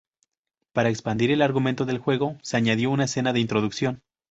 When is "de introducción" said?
3.33-4.01